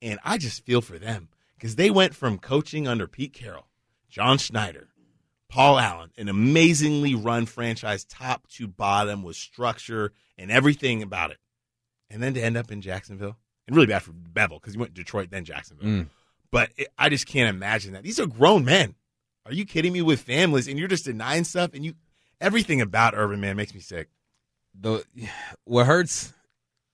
[0.00, 3.66] and I just feel for them because they went from coaching under Pete Carroll,
[4.08, 4.88] John Schneider,
[5.48, 11.38] Paul Allen, an amazingly run franchise, top to bottom, with structure and everything about it,
[12.08, 13.36] and then to end up in Jacksonville,
[13.68, 15.86] and really bad for Bevell because he went to Detroit then Jacksonville.
[15.86, 16.06] Mm.
[16.50, 18.02] But it, I just can't imagine that.
[18.02, 18.96] These are grown men.
[19.46, 20.02] Are you kidding me?
[20.02, 21.94] With families, and you're just denying stuff, and you
[22.40, 24.08] everything about Urban Man makes me sick.
[24.78, 25.04] the
[25.64, 26.32] what hurts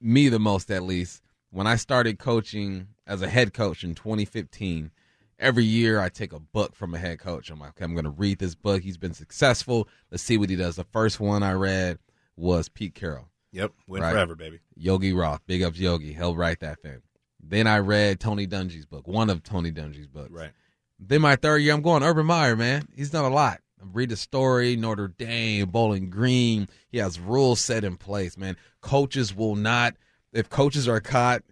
[0.00, 4.90] me the most at least when I started coaching as a head coach in 2015
[5.38, 8.04] every year I take a book from a head coach I'm like okay, I'm going
[8.04, 11.42] to read this book he's been successful let's see what he does the first one
[11.42, 11.98] I read
[12.37, 14.12] was Pete Carroll Yep, win Right.
[14.12, 14.58] forever, baby.
[14.76, 17.00] Yogi Roth big ups Yogi he'll write that thing
[17.40, 20.52] then I read Tony Dungy's book one of Tony Dungy's books Right.
[20.98, 22.88] then my third year, I'm going Urban Meyer, man.
[22.94, 23.60] He's done a lot.
[23.80, 26.68] I Read the story, Notre Dame, Bowling Green.
[26.90, 28.56] He has rules set in place, man.
[28.80, 29.94] Coaches will not,
[30.32, 31.42] if coaches are caught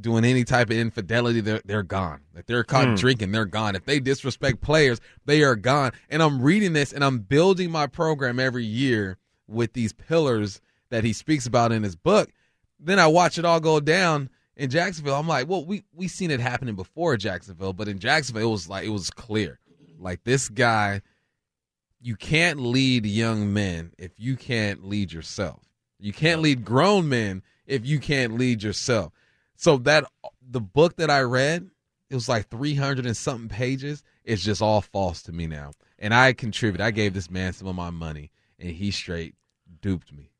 [0.00, 2.20] doing any type of infidelity, they're, they're gone.
[2.36, 2.94] If they're caught hmm.
[2.94, 3.74] drinking, they're gone.
[3.74, 5.92] If they disrespect players, they are gone.
[6.08, 10.60] And I'm reading this and I'm building my program every year with these pillars
[10.90, 12.30] that he speaks about in his book.
[12.80, 15.14] Then I watch it all go down in Jacksonville.
[15.14, 18.68] I'm like, well, we we seen it happening before Jacksonville, but in Jacksonville, it was
[18.68, 19.58] like it was clear,
[19.98, 21.02] like this guy.
[22.00, 25.64] You can't lead young men if you can't lead yourself.
[25.98, 29.12] You can't lead grown men if you can't lead yourself.
[29.56, 30.04] So that
[30.48, 31.68] the book that I read,
[32.08, 34.04] it was like 300 and something pages.
[34.24, 35.72] It's just all false to me now.
[35.98, 36.80] And I contribute.
[36.80, 39.34] I gave this man some of my money, and he straight
[39.80, 40.30] duped me.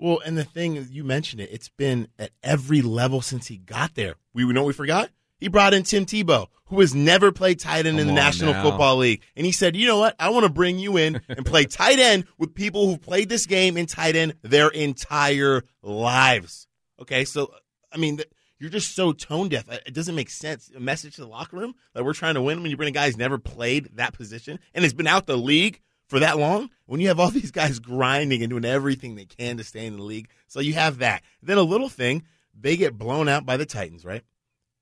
[0.00, 1.50] Well, and the thing is, you mentioned it.
[1.52, 4.14] It's been at every level since he got there.
[4.32, 5.10] We know we forgot.
[5.38, 8.62] He brought in Tim Tebow, who has never played tight end in the National now.
[8.62, 10.16] Football League, and he said, "You know what?
[10.18, 13.44] I want to bring you in and play tight end with people who've played this
[13.44, 16.66] game in tight end their entire lives."
[17.00, 17.52] Okay, so
[17.92, 19.68] I mean, th- you're just so tone deaf.
[19.70, 20.70] It it doesn't make sense.
[20.74, 22.92] A message to the locker room that we're trying to win when you bring a
[22.92, 25.80] guy who's never played that position and has been out the league
[26.10, 26.68] for that long.
[26.86, 29.96] When you have all these guys grinding and doing everything they can to stay in
[29.96, 31.22] the league, so you have that.
[31.42, 32.24] Then a little thing,
[32.58, 34.22] they get blown out by the Titans, right?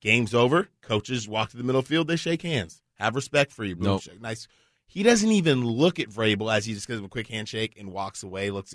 [0.01, 0.69] Game's over.
[0.81, 2.09] Coaches walk to the middle field.
[2.09, 2.83] They shake hands.
[2.95, 3.77] Have respect for you.
[3.77, 4.03] Boom, Nope.
[4.03, 4.21] shake.
[4.21, 4.49] Nice.
[4.87, 7.93] He doesn't even look at Vrabel as he just gives him a quick handshake and
[7.93, 8.51] walks away.
[8.51, 8.75] Looks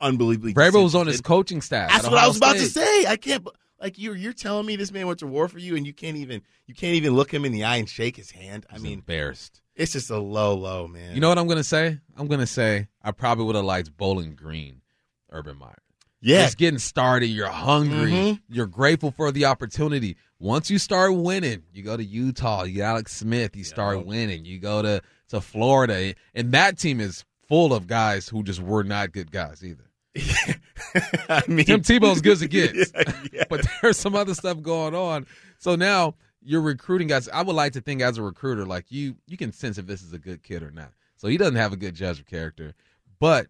[0.00, 0.54] unbelievably.
[0.54, 1.90] Vrabel was on his coaching staff.
[1.90, 3.06] That's at what I was about to say.
[3.06, 3.46] I can't.
[3.80, 6.16] Like you're you're telling me this man went to war for you, and you can't
[6.16, 8.66] even you can't even look him in the eye and shake his hand.
[8.70, 9.60] I He's mean, embarrassed.
[9.74, 11.14] it's just a low low man.
[11.14, 11.98] You know what I'm gonna say?
[12.16, 14.82] I'm gonna say I probably would have liked Bowling Green,
[15.30, 15.78] Urban Meyer.
[16.20, 18.40] yeah, Just getting started, you're hungry, Mhm.
[18.50, 20.16] you're grateful for the opportunity.
[20.38, 24.44] Once you start winning, you go to Utah, you get Alex Smith, you start winning.
[24.44, 28.82] You go to to Florida, and that team is full of guys who just were
[28.84, 29.89] not good guys either.
[31.28, 32.92] I mean, Tim Tebow's good as it gets.
[32.94, 33.44] Yeah, yeah.
[33.48, 35.26] but there's some other stuff going on.
[35.58, 37.28] So now you're recruiting guys.
[37.28, 40.02] I would like to think as a recruiter, like you, you can sense if this
[40.02, 40.92] is a good kid or not.
[41.16, 42.74] So he doesn't have a good judge of character,
[43.18, 43.46] but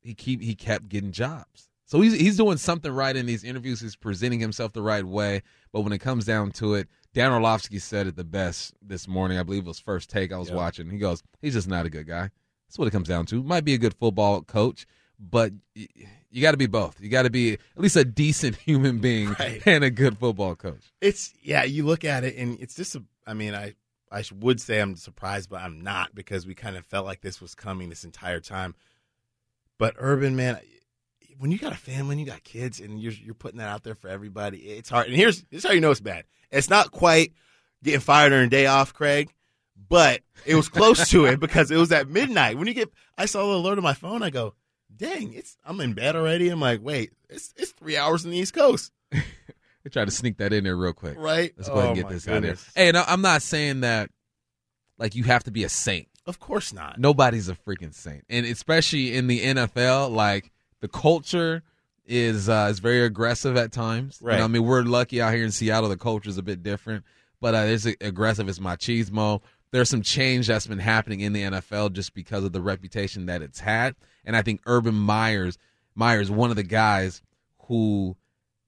[0.00, 1.68] he keep he kept getting jobs.
[1.84, 3.80] So he's he's doing something right in these interviews.
[3.80, 5.42] He's presenting himself the right way.
[5.72, 9.38] But when it comes down to it, Dan Orlovsky said it the best this morning.
[9.38, 10.56] I believe it was first take I was Yep.
[10.56, 10.90] watching.
[10.90, 12.30] He goes, he's just not a good guy.
[12.68, 13.42] That's what it comes down to.
[13.42, 14.86] Might be a good football coach,
[15.18, 15.52] but
[16.30, 17.00] you got to be both.
[17.00, 19.62] You got to be at least a decent human being Right.
[19.66, 20.92] and a good football coach.
[21.00, 23.74] It's yeah, you look at it and it's just a, I mean, I
[24.10, 27.40] I would say I'm surprised, but I'm not because we kind of felt like this
[27.40, 28.74] was coming this entire time.
[29.78, 30.58] But Urban, man,
[31.38, 33.84] when you got a family and you got kids and you're you're putting that out
[33.84, 35.06] there for everybody, it's hard.
[35.08, 36.24] And here's here's how you know it's bad.
[36.50, 37.32] It's not quite
[37.82, 39.32] getting fired on a day off, Craig,
[39.88, 42.56] but it was close to it because it was at midnight.
[42.58, 44.22] When you get, I saw the alert on my phone.
[44.22, 44.54] I go,
[44.98, 46.48] dang, it's I'm in bed already.
[46.48, 50.38] I'm like, wait, it's it's three hours in the East Coast, They try to sneak
[50.38, 51.16] that in there real quick.
[51.18, 51.52] right?
[51.56, 52.40] Let's go ahead and Oh, get my this out there.
[52.40, 52.70] goodness.
[52.74, 54.10] Hey, no, I'm not saying that
[54.98, 56.08] like you have to be a saint.
[56.26, 56.98] Of course not.
[56.98, 61.62] Nobody's a freaking saint, and especially in the NFL, like the culture
[62.04, 64.18] is uh, is very aggressive at times.
[64.20, 64.42] You know, Right.
[64.42, 65.88] I mean, we're lucky out here in Seattle.
[65.88, 67.04] The culture is a bit different,
[67.40, 68.48] but uh, it's aggressive.
[68.48, 69.40] It's machismo.
[69.70, 73.42] There's some change that's been happening in the NFL just because of the reputation that
[73.42, 75.58] it's had, and I think Urban Myers
[75.94, 77.22] Myers one of the guys
[77.66, 78.16] who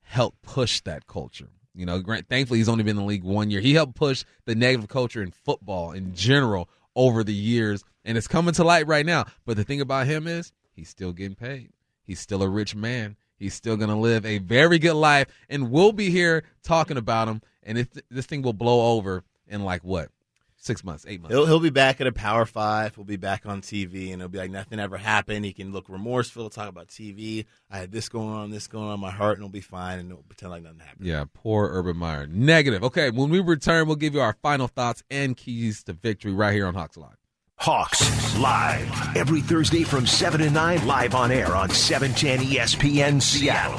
[0.03, 1.49] helped push that culture.
[1.75, 3.61] You know, grant, thankfully he's only been in the league one year.
[3.61, 8.27] He helped push the negative culture in football in general over the years, and it's
[8.27, 9.27] coming to light right now.
[9.47, 11.71] But the thing about him is he's still getting paid.
[12.03, 13.17] He's still a rich man.
[13.37, 17.29] He's still going to live a very good life, and we'll be here talking about
[17.29, 17.41] him.
[17.63, 20.11] And it, this thing will blow over in like what,
[20.61, 21.35] six months, eight months.
[21.35, 22.95] He'll he'll be back at a Power Five.
[22.95, 25.45] He'll be back on TV, and he'll be like nothing ever happened.
[25.45, 27.47] He can look remorseful, talk about TV.
[27.71, 29.99] I had this going on, this going on in my heart, and it'll be fine,
[29.99, 31.07] and he'll pretend like nothing happened.
[31.07, 32.27] Yeah, poor Urban Meyer.
[32.27, 32.85] Negative.
[32.85, 36.55] Okay, when we return, we'll give you our final thoughts and keys to victory right
[36.55, 37.17] here on Hawks Live.
[37.57, 39.17] Hawks Live.
[39.17, 43.77] Every Thursday from 7 to 9, live on air on E 710 ESPN Seattle.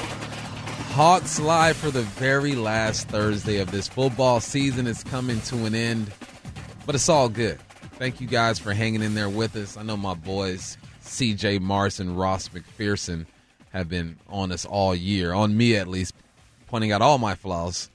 [0.93, 5.73] Hawks live for the very last Thursday of this football season is coming to an
[5.73, 6.11] end,
[6.85, 7.59] but it's all good.
[7.97, 9.77] Thank you guys for hanging in there with us.
[9.77, 13.25] I know my boys, CJ Mars and Ross McPherson,
[13.71, 16.13] have been on us all year, on me at least,
[16.67, 17.89] pointing out all my flaws.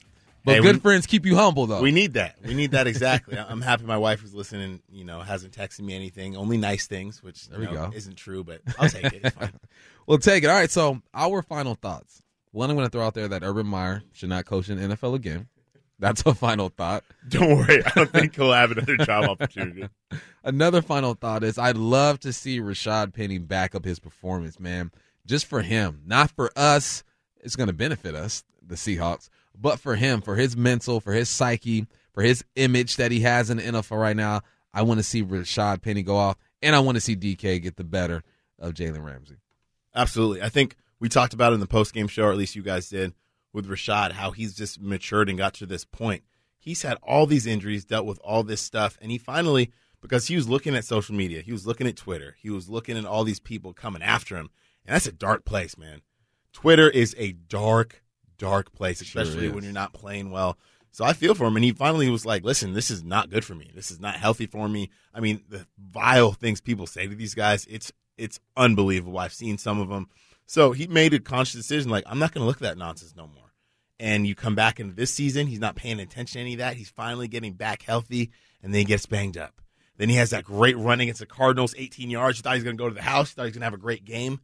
[0.45, 1.81] But Hey, good we- friends keep you humble, though.
[1.81, 2.37] We need that.
[2.45, 3.37] We need that exactly.
[3.49, 4.81] I'm happy my wife is listening.
[4.89, 7.91] You know, hasn't texted me anything, only nice things, which There we know, go.
[7.93, 9.33] isn't true, but I'll take it.
[10.07, 10.47] We'll take it.
[10.47, 12.21] All right, so our final thoughts.
[12.51, 14.95] One, I'm going to throw out there that Urban Meyer should not coach in the
[14.95, 15.49] NFL again.
[15.99, 17.03] That's a final thought.
[17.27, 17.83] Don't worry.
[17.83, 19.89] I don't think he'll have another job opportunity.
[20.43, 24.91] Another final thought is I'd love to see Rashad Penny back up his performance, man.
[25.25, 27.03] Just for him, not for us.
[27.41, 29.29] It's going to benefit us, the Seahawks,
[29.59, 33.49] but for him, for his mental, for his psyche, for his image that he has
[33.49, 34.41] in the NFL right now.
[34.73, 37.75] I want to see Rashad Penny go off, and I want to see DK get
[37.75, 38.23] the better
[38.59, 39.37] of Jalen Ramsey.
[39.95, 40.41] Absolutely.
[40.41, 42.61] I think we talked about it in the post game show, or at least you
[42.61, 43.13] guys did,
[43.57, 46.23] with Rashad, how he's just matured and got to this point.
[46.59, 50.35] He's had all these injuries, dealt with all this stuff, and he finally, because he
[50.35, 53.23] was looking at social media, he was looking at Twitter, he was looking at all
[53.23, 54.51] these people coming after him,
[54.85, 56.01] and that's a dark place, man.
[56.53, 58.03] Twitter is a dark,
[58.37, 59.53] dark place, especially is.
[59.53, 60.57] when you're not playing well.
[60.91, 63.43] So I feel for him, and he finally was like, "Listen, this is not good
[63.43, 63.71] for me.
[63.73, 67.35] This is not healthy for me." I mean, the vile things people say to these
[67.35, 69.19] guys, it's it's unbelievable.
[69.19, 70.09] I've seen some of them.
[70.47, 73.13] So he made a conscious decision, like, I'm not going to look at that nonsense
[73.15, 73.46] no more.
[73.99, 76.75] And you come back into this season, he's not paying attention to any of that.
[76.75, 78.31] He's finally getting back healthy,
[78.61, 79.61] and then he gets banged up.
[79.97, 82.37] Then he has that great run against the Cardinals, 18 yards.
[82.37, 83.31] You thought he was going to go to the house.
[83.31, 84.41] You thought he was going to have a great game.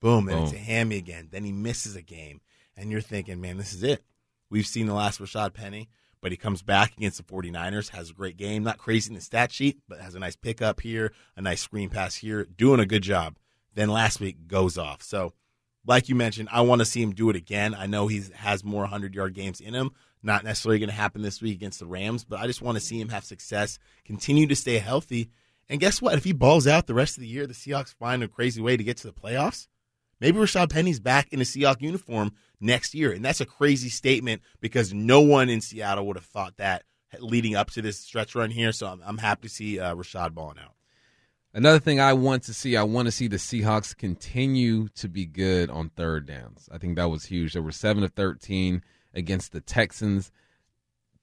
[0.00, 1.28] Boom, then it's a hammy again.
[1.30, 2.40] Then he misses a game.
[2.76, 4.04] And you're thinking, man, this is it.
[4.50, 5.88] We've seen the last Rashad Penny,
[6.20, 8.62] but he comes back against the 49ers, has a great game.
[8.62, 11.88] Not crazy in the stat sheet, but has a nice pickup here, a nice screen
[11.88, 13.36] pass here, doing a good job.
[13.74, 15.02] Then last week goes off.
[15.02, 15.32] So,
[15.86, 17.74] like you mentioned, I want to see him do it again.
[17.74, 19.90] I know he has more 100 yard games in him.
[20.22, 22.84] Not necessarily going to happen this week against the Rams, but I just want to
[22.84, 25.30] see him have success, continue to stay healthy.
[25.68, 26.14] And guess what?
[26.14, 28.76] If he balls out the rest of the year, the Seahawks find a crazy way
[28.76, 29.68] to get to the playoffs.
[30.20, 33.12] Maybe Rashad Penny's back in a Seahawk uniform next year.
[33.12, 36.84] And that's a crazy statement because no one in Seattle would have thought that
[37.20, 38.72] leading up to this stretch run here.
[38.72, 40.75] So I'm, I'm happy to see uh, Rashad balling out.
[41.56, 45.24] Another thing I want to see, I want to see the Seahawks continue to be
[45.24, 46.68] good on third downs.
[46.70, 47.54] I think that was huge.
[47.54, 48.82] They were seven of thirteen
[49.14, 50.30] against the Texans.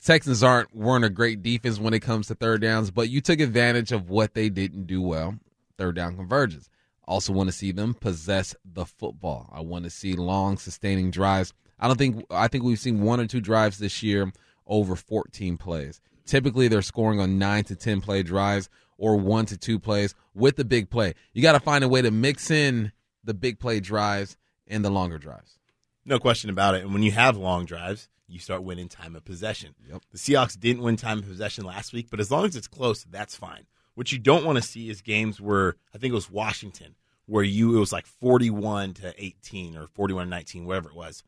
[0.03, 3.39] Texans aren't weren't a great defense when it comes to third downs, but you took
[3.39, 5.37] advantage of what they didn't do well.
[5.77, 6.67] Third down convergence.
[7.07, 9.51] Also want to see them possess the football.
[9.53, 11.53] I want to see long sustaining drives.
[11.79, 14.33] I don't think I think we've seen one or two drives this year
[14.65, 16.01] over 14 plays.
[16.25, 18.67] Typically they're scoring on 9 to 10 play drives
[19.03, 21.13] or 1 to 2 plays with the big play.
[21.33, 24.89] You got to find a way to mix in the big play drives and the
[24.89, 25.59] longer drives.
[26.05, 26.83] No question about it.
[26.83, 29.75] And when you have long drives, you start winning time of possession.
[29.89, 30.03] Yep.
[30.13, 33.03] The Seahawks didn't win time of possession last week, but as long as it's close,
[33.03, 33.65] that's fine.
[33.95, 37.43] What you don't want to see is games where I think it was Washington, where
[37.43, 41.23] you it was like forty-one to eighteen or forty-one to nineteen, whatever it was.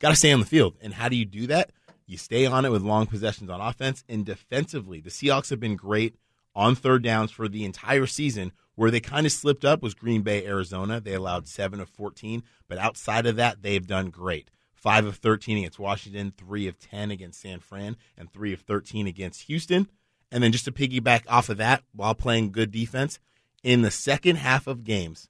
[0.00, 1.70] Got to stay on the field, and how do you do that?
[2.04, 5.00] You stay on it with long possessions on offense and defensively.
[5.00, 6.16] The Seahawks have been great
[6.54, 8.52] on third downs for the entire season.
[8.74, 10.98] Where they kind of slipped up was Green Bay, Arizona.
[10.98, 14.50] They allowed seven of fourteen, but outside of that, they've done great.
[14.72, 19.06] Five of thirteen against Washington, three of ten against San Fran, and three of thirteen
[19.06, 19.88] against Houston.
[20.30, 23.18] And then just to piggyback off of that, while playing good defense,
[23.62, 25.28] in the second half of games,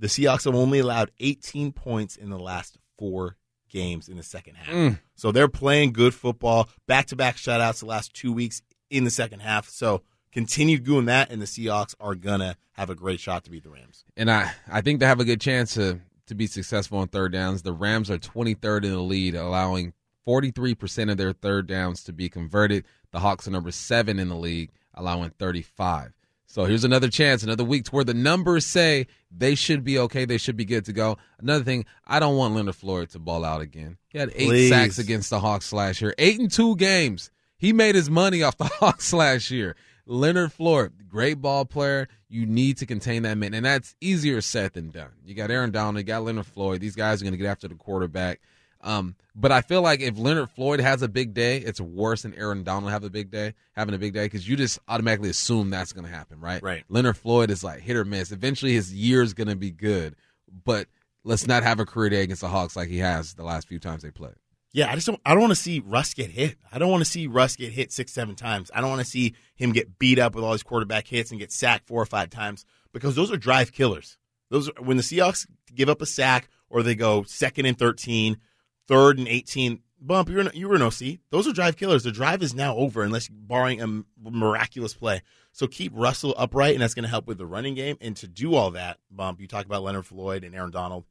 [0.00, 3.36] the Seahawks have only allowed 18 points in the last four
[3.68, 4.74] games in the second half.
[4.74, 4.98] Mm.
[5.14, 9.10] So they're playing good football, back to back shutouts the last two weeks in the
[9.10, 9.68] second half.
[9.68, 13.62] So continue doing that, and the Seahawks are gonna have a great shot to beat
[13.64, 14.04] the Rams.
[14.16, 17.32] and I, I think they have a good chance to to be successful on third
[17.32, 17.62] downs.
[17.62, 19.92] The Rams are 23rd in the lead, allowing
[20.26, 22.84] 43% of their third downs to be converted.
[23.10, 26.12] The Hawks are number seven in the league, allowing 35.
[26.46, 30.24] So here's another chance, another week to where the numbers say they should be okay,
[30.24, 31.16] they should be good to go.
[31.40, 33.98] Another thing, I don't want Leonard Floyd to ball out again.
[34.08, 34.68] He had eight Please.
[34.68, 37.30] sacks against the Hawks last year, eight and two games.
[37.56, 39.76] He made his money off the Hawks last year.
[40.10, 42.08] Leonard Floyd, great ball player.
[42.28, 45.12] You need to contain that man, and that's easier said than done.
[45.24, 46.80] You got Aaron Donald, you got Leonard Floyd.
[46.80, 48.40] These guys are going to get after the quarterback.
[48.80, 52.34] Um, but I feel like if Leonard Floyd has a big day, it's worse than
[52.34, 55.70] Aaron Donald have a big day, having a big day, because you just automatically assume
[55.70, 56.60] that's going to happen, right?
[56.60, 56.82] Right.
[56.88, 58.32] Leonard Floyd is like hit or miss.
[58.32, 60.16] Eventually, his year is going to be good,
[60.64, 60.88] but
[61.22, 63.78] let's not have a career day against the Hawks like he has the last few
[63.78, 64.34] times they played.
[64.72, 65.20] Yeah, I just don't.
[65.26, 66.56] I don't want to see Russ get hit.
[66.72, 68.70] I don't want to see Russ get hit six, seven times.
[68.72, 71.40] I don't want to see him get beat up with all his quarterback hits and
[71.40, 74.16] get sacked four or five times because those are drive killers.
[74.48, 78.38] Those are, when the Seahawks give up a sack or they go second and 13,
[78.86, 79.80] third and eighteen.
[80.02, 81.18] Bump, you're in, you were an OC.
[81.30, 82.04] Those are drive killers.
[82.04, 85.20] The drive is now over unless barring a miraculous play.
[85.52, 87.98] So keep Russell upright, and that's going to help with the running game.
[88.00, 91.04] And to do all that, Bump, you talk about Leonard Floyd and Aaron Donald.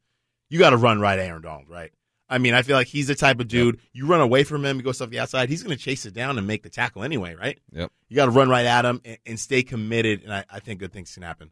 [0.48, 1.92] You got to run right Aaron Donald, right?
[2.30, 3.80] I mean, I feel like he's the type of dude.
[3.92, 5.48] You run away from him, you go stuff the outside.
[5.48, 7.58] He's going to chase it down and make the tackle anyway, right?
[7.72, 7.90] Yep.
[8.08, 10.78] You got to run right at him and, and stay committed, and I, I think
[10.78, 11.50] good things can happen.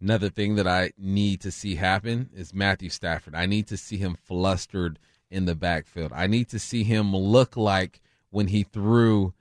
[0.00, 3.34] Another thing that I need to see happen is Matthew Stafford.
[3.34, 4.98] I need to see him flustered
[5.30, 6.12] in the backfield.
[6.14, 8.00] I need to see him look like
[8.30, 9.34] when he threw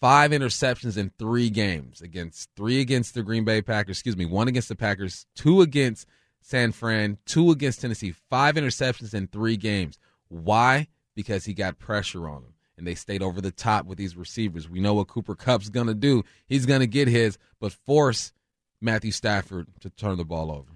[0.00, 4.48] five interceptions in three games against three against the Green Bay Packers, excuse me, one
[4.48, 6.06] against the Packers, two against
[6.40, 9.98] San Fran, two against Tennessee, five interceptions in three games.
[10.28, 10.88] Why?
[11.14, 12.54] Because he got pressure on him.
[12.78, 14.68] And they stayed over the top with these receivers.
[14.68, 16.24] We know what Cooper Kupp's going to do.
[16.46, 18.34] He's going to get his, but force
[18.82, 20.72] Matthew Stafford to turn the ball over.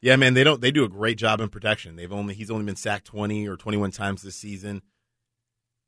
[0.00, 0.60] Yeah, man, they don't.
[0.60, 1.96] They do a great job in protection.
[1.96, 4.82] They've only he's only been sacked twenty or twenty one times this season.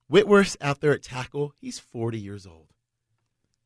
[0.08, 1.52] Whitworth's out there at tackle.
[1.60, 2.68] He's forty years old.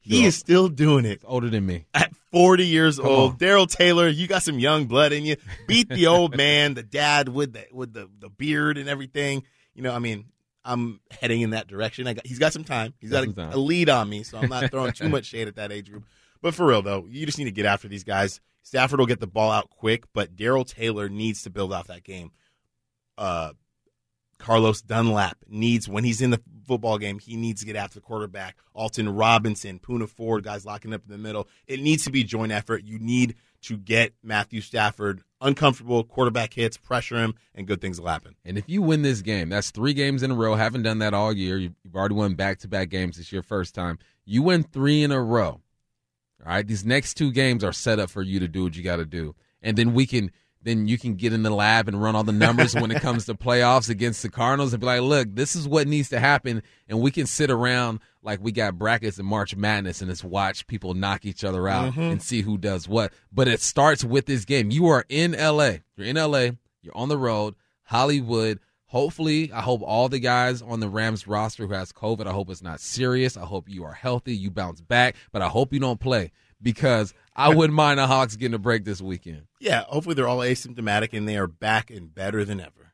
[0.02, 1.86] He is still doing it Older than me.
[1.94, 3.38] at 40 years Come old.
[3.38, 5.36] Darrell Taylor, you got some young blood in you.
[5.68, 9.44] Beat the old man, the dad with the with the, the beard and everything.
[9.74, 10.26] You know, I mean,
[10.64, 12.06] I'm heading in that direction.
[12.06, 12.94] I got he's got some time.
[13.00, 15.48] He's got Got a, a lead on me, so I'm not throwing too much shade
[15.48, 16.04] at that age group.
[16.40, 18.40] But for real though, you just need to get after these guys.
[18.64, 22.02] Stafford will get the ball out quick, but Darrell Taylor needs to build off that
[22.04, 22.32] game.
[23.16, 23.52] Uh
[24.38, 28.00] Carlos Dunlap needs when he's in the football game, he needs to get after the
[28.00, 28.56] quarterback.
[28.72, 31.46] Alton Robinson, Poona Ford, guys locking up in the middle.
[31.66, 32.84] It needs to be joint effort.
[32.84, 38.08] You need to get Matthew Stafford uncomfortable quarterback hits, pressure him, and good things will
[38.08, 38.36] happen.
[38.42, 40.54] And if you win this game, that's three games in a row.
[40.54, 41.58] Haven't done that all year.
[41.58, 43.98] You've you've already won back to back games It's your first time.
[44.24, 45.60] You win three in a row.
[46.44, 46.66] All right.
[46.66, 49.04] These next two games are set up for you to do what you got to
[49.04, 49.34] do.
[49.60, 50.32] And then we can,
[50.62, 53.26] then you can get in the lab and run all the numbers when it comes
[53.26, 56.62] to playoffs against the Cardinals and be like, look, this is what needs to happen.
[56.88, 60.66] And we can sit around like we got brackets and March Madness and just watch
[60.66, 62.00] people knock each other out mm-hmm.
[62.00, 63.12] and see who does what.
[63.32, 64.70] But it starts with this game.
[64.70, 65.78] You are in LA.
[65.96, 66.50] You're in LA.
[66.82, 67.54] You're on the road.
[67.84, 68.60] Hollywood.
[68.86, 72.50] Hopefully, I hope all the guys on the Rams roster who has COVID, I hope
[72.50, 73.38] it's not serious.
[73.38, 76.30] I hope you are healthy, you bounce back, but I hope you don't play
[76.62, 79.42] because I wouldn't mind the Hawks getting a break this weekend.
[79.62, 82.92] Yeah, hopefully they're all asymptomatic and they are back and better than ever.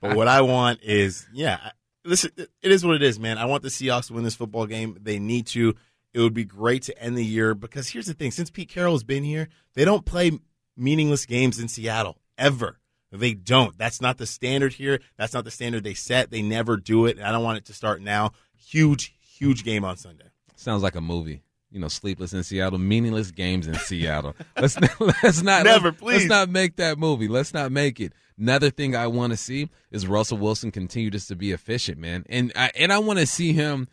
[0.00, 1.72] but what I want is, yeah,
[2.06, 3.36] listen, it it is what it is, man.
[3.36, 4.96] I want the Seahawks to win this football game.
[4.98, 5.74] They need to.
[6.14, 8.94] It would be great to end the year because here's the thing: since Pete Carroll
[8.94, 10.32] has been here, they don't play
[10.74, 12.78] meaningless games in Seattle ever.
[13.12, 13.76] They don't.
[13.78, 15.00] That's not the standard here.
[15.16, 16.30] That's not the standard they set.
[16.30, 17.18] They never do it.
[17.18, 18.32] And I don't want it to start now.
[18.56, 20.24] Huge, huge game on Sunday.
[20.56, 21.43] Sounds like a movie.
[21.74, 24.34] You know, sleepless in Seattle, meaningless games in Seattle.
[24.56, 24.78] Let's
[25.22, 26.14] let's not Never, let's, please.
[26.18, 27.26] Let's not make that movie.
[27.26, 28.12] Let's not make it.
[28.38, 32.24] Another thing I want to see is Russell Wilson continue just to be efficient, man,
[32.28, 33.88] and I, and I want to see him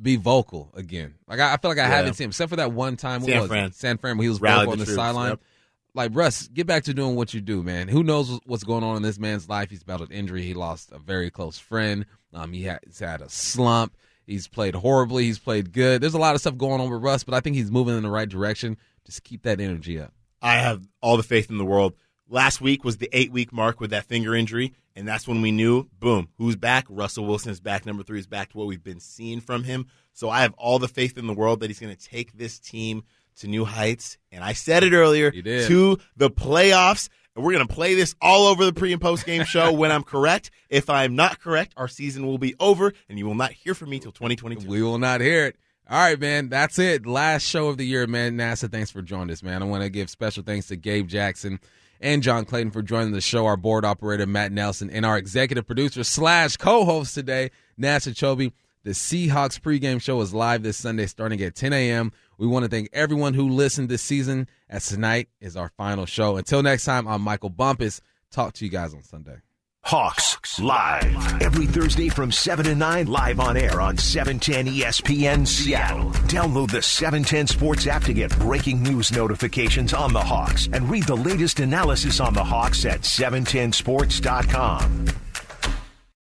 [0.00, 1.14] be vocal again.
[1.26, 1.96] Like I, I feel like I Yeah.
[1.96, 3.22] haven't seen him except for that one time.
[3.22, 3.48] San was?
[3.48, 3.72] Fran.
[3.72, 5.30] San Fran, when he was Rallied vocal on the the sideline.
[5.30, 5.40] yep.
[5.94, 7.88] Like Russ, get back to doing what you do, man.
[7.88, 9.70] Who knows what's going on in this man's life?
[9.70, 10.42] He's battled injury.
[10.42, 12.04] He lost a very close friend.
[12.34, 13.96] Um, he had, he's had a slump.
[14.26, 15.24] He's played horribly.
[15.24, 16.00] He's played good.
[16.00, 18.02] There's a lot of stuff going on with Russ, but I think he's moving in
[18.02, 18.76] the right direction.
[19.04, 20.12] Just keep that energy up.
[20.40, 21.94] I have all the faith in the world.
[22.28, 25.52] Last week was the eight week mark with that finger injury, and that's when we
[25.52, 26.86] knew, boom, who's back?
[26.88, 27.84] Russell Wilson is back.
[27.84, 29.86] Number three is back to what we've been seeing from him.
[30.14, 32.58] So I have all the faith in the world that he's going to take this
[32.58, 33.04] team
[33.36, 34.16] to new heights.
[34.32, 35.30] And I said it earlier
[35.66, 37.08] to the playoffs.
[37.36, 40.04] We're going to play this all over the pre and post game show when I'm
[40.04, 40.52] correct.
[40.68, 43.90] If I'm not correct, our season will be over and you will not hear from
[43.90, 44.68] me till 2022.
[44.68, 45.56] We will not hear it.
[45.90, 46.48] All right, man.
[46.48, 47.06] That's it.
[47.06, 48.36] Last show of the year, man.
[48.36, 49.62] Nasser, thanks for joining us, man.
[49.62, 51.58] I want to give special thanks to Gabe Jackson
[52.00, 55.66] and John Clayton for joining the show, our board operator, Matt Nelson, and our executive
[55.66, 58.52] producer slash co-host today, Nasser Kyobe.
[58.84, 62.12] The Seahawks pregame show is live this Sunday starting at 10 a.m.
[62.38, 66.36] We want to thank everyone who listened this season, as tonight is our final show.
[66.36, 68.00] Until next time, I'm Michael Bumpus.
[68.30, 69.36] Talk to you guys on Sunday.
[69.84, 75.46] Hawks live every Thursday from 7 to 9 live on air on E 710 ESPN
[75.46, 76.10] Seattle.
[76.26, 81.04] Download the 710 Sports app to get breaking news notifications on the Hawks and read
[81.04, 85.08] the latest analysis on the Hawks at 710sports.com.